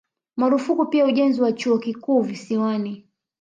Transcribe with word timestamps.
Marufuku 0.35 0.85
pia 0.85 1.05
ujenzi 1.05 1.41
wa 1.41 1.51
Chuo 1.53 1.77
Kikuu 1.79 2.21
Visiwani 2.21 3.07